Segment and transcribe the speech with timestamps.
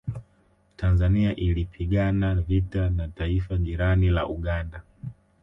[0.77, 4.81] Tanzania ilipigana vita na taifa jirani la Uganda